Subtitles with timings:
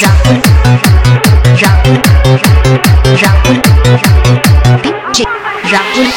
[0.00, 0.40] Rahul,
[1.60, 2.00] Rahul,
[3.20, 3.58] Rahul,
[4.82, 5.24] DJ
[5.68, 6.08] Rahul,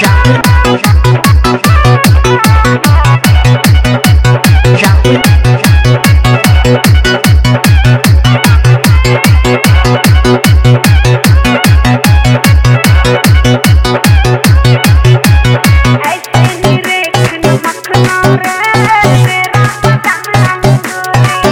[0.00, 1.11] Rahul,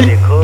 [0.00, 0.39] Salut.